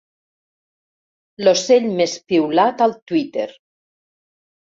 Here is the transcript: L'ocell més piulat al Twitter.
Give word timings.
L'ocell 1.43 1.85
més 1.99 2.15
piulat 2.33 2.83
al 2.87 2.95
Twitter. 3.11 3.47